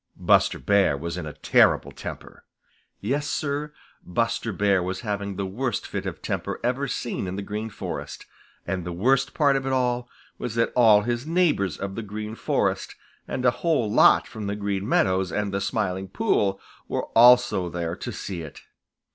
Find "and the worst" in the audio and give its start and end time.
8.65-9.35